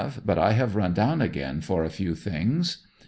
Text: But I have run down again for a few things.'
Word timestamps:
But 0.25 0.39
I 0.39 0.53
have 0.53 0.75
run 0.75 0.95
down 0.95 1.21
again 1.21 1.61
for 1.61 1.83
a 1.83 1.89
few 1.91 2.15
things.' 2.15 2.87